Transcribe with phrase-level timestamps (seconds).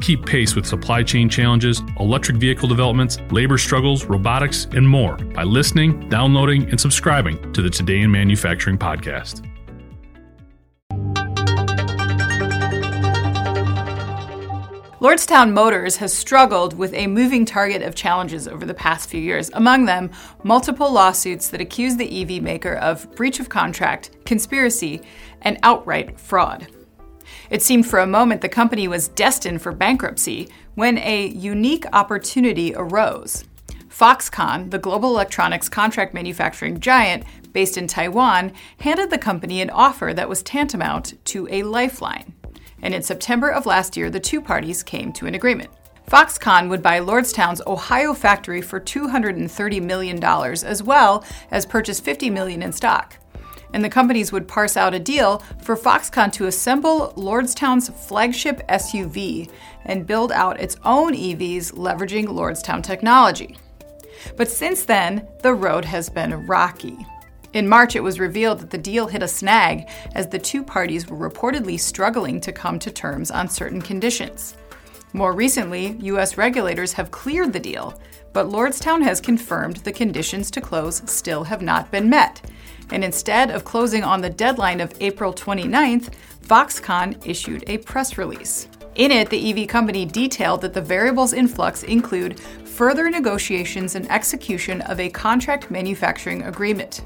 [0.00, 5.44] Keep pace with supply chain challenges, electric vehicle developments, labor struggles, robotics, and more by
[5.44, 9.46] listening, downloading, and subscribing to the Today in Manufacturing podcast.
[15.00, 19.50] Lordstown Motors has struggled with a moving target of challenges over the past few years,
[19.54, 20.10] among them,
[20.42, 25.00] multiple lawsuits that accuse the EV maker of breach of contract, conspiracy,
[25.40, 26.66] and outright fraud.
[27.50, 32.74] It seemed for a moment the company was destined for bankruptcy when a unique opportunity
[32.74, 33.44] arose.
[33.88, 40.12] Foxconn, the global electronics contract manufacturing giant based in Taiwan, handed the company an offer
[40.14, 42.32] that was tantamount to a lifeline.
[42.82, 45.70] And in September of last year, the two parties came to an agreement.
[46.08, 52.62] Foxconn would buy Lordstown's Ohio factory for $230 million, as well as purchase 50 million
[52.62, 53.16] in stock
[53.72, 59.50] and the companies would parse out a deal for Foxconn to assemble Lordstown's flagship SUV
[59.84, 63.56] and build out its own EVs leveraging Lordstown technology.
[64.36, 67.06] But since then, the road has been rocky.
[67.52, 71.08] In March, it was revealed that the deal hit a snag as the two parties
[71.08, 74.56] were reportedly struggling to come to terms on certain conditions.
[75.12, 76.38] More recently, U.S.
[76.38, 78.00] regulators have cleared the deal,
[78.32, 82.40] but Lordstown has confirmed the conditions to close still have not been met,
[82.92, 86.12] and instead of closing on the deadline of April 29th,
[86.46, 88.68] Foxconn issued a press release.
[88.96, 94.10] In it, the EV company detailed that the variables in flux include further negotiations and
[94.10, 97.02] execution of a contract manufacturing agreement.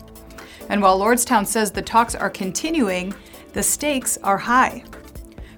[0.68, 3.14] And while Lordstown says the talks are continuing,
[3.52, 4.84] the stakes are high.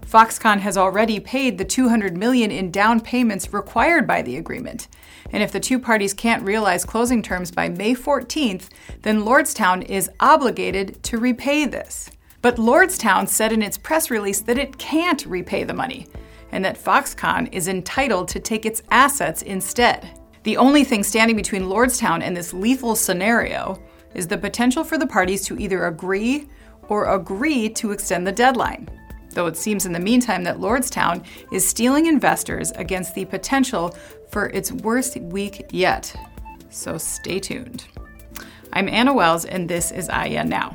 [0.07, 4.87] Foxconn has already paid the 200 million in down payments required by the agreement.
[5.33, 8.69] And if the two parties can't realize closing terms by May 14th,
[9.03, 12.09] then Lordstown is obligated to repay this.
[12.41, 16.07] But Lordstown said in its press release that it can't repay the money
[16.53, 20.21] and that Foxconn is entitled to take its assets instead.
[20.45, 23.83] The only thing standing between Lordstown and this lethal scenario
[24.15, 26.49] is the potential for the parties to either agree
[26.89, 28.89] or agree to extend the deadline
[29.37, 33.97] though it seems in the meantime that Lordstown is steeling investors against the potential
[34.31, 36.13] for its worst week yet.
[36.71, 37.85] So stay tuned.
[38.73, 40.75] I'm Anna Wells, and this is IEN Now.